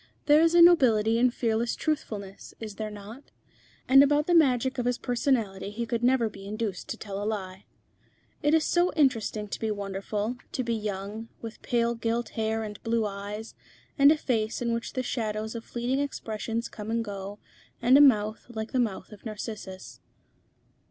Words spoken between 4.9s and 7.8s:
personality he could never be induced to tell a lie.